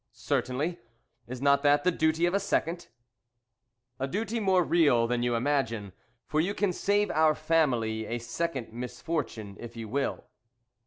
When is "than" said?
5.05-5.21